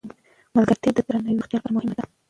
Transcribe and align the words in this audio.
ملګرتیا 0.55 0.91
د 0.93 0.97
رواني 1.13 1.31
روغتیا 1.37 1.57
لپاره 1.57 1.75
مهمه 1.75 1.95
ده. 1.97 2.03